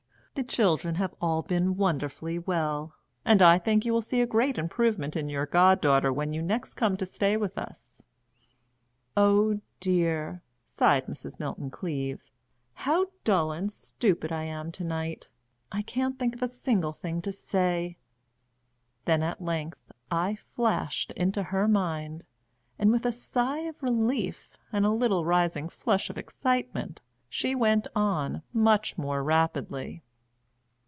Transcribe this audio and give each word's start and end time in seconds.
The 0.33 0.43
children 0.47 0.95
have 0.95 1.13
all 1.19 1.41
been 1.41 1.75
wonderfully 1.75 2.39
well, 2.39 2.95
and 3.25 3.41
I 3.41 3.59
think 3.59 3.83
you 3.83 3.91
will 3.91 4.01
see 4.01 4.21
a 4.21 4.25
great 4.25 4.57
improvement 4.57 5.17
in 5.17 5.27
your 5.27 5.45
god 5.45 5.81
daughter 5.81 6.11
when 6.11 6.31
you 6.33 6.41
next 6.41 6.75
come 6.75 6.95
to 6.97 7.05
stay 7.05 7.35
with 7.35 7.57
us" 7.57 8.01
"Oh 9.17 9.59
dear!" 9.81 10.41
sighed 10.65 11.07
Mrs. 11.07 11.37
Milton 11.37 11.69
Cleave, 11.69 12.23
"how 12.73 13.07
dull 13.25 13.51
and 13.51 13.69
stupid 13.73 14.31
I 14.31 14.43
am 14.45 14.71
to 14.71 14.85
night! 14.85 15.27
I 15.69 15.81
can't 15.81 16.17
think 16.17 16.33
of 16.35 16.41
a 16.41 16.47
single 16.47 16.93
thing 16.93 17.21
to 17.23 17.33
say." 17.33 17.97
Then 19.03 19.21
at 19.23 19.41
length 19.43 19.91
I 20.09 20.35
flashed 20.35 21.11
into 21.11 21.43
her 21.43 21.67
mind, 21.67 22.23
and 22.79 22.89
with 22.89 23.05
a 23.05 23.11
sigh 23.11 23.59
of 23.67 23.83
relief 23.83 24.57
and 24.71 24.85
a 24.85 24.91
little 24.91 25.25
rising 25.25 25.67
flush 25.67 26.09
of 26.09 26.17
excitement 26.17 27.01
she 27.29 27.53
went 27.53 27.85
on 27.95 28.43
much 28.53 28.97
more 28.97 29.23
rapidly. 29.25 30.03